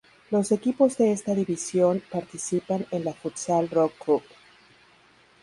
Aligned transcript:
Los 0.31 0.51
equipos 0.51 0.97
de 0.97 1.11
esta 1.11 1.35
división 1.35 2.01
participan 2.11 2.87
en 2.89 3.05
la 3.05 3.13
Futsal 3.13 3.69
Rock 3.69 3.93
Cup. 3.99 4.23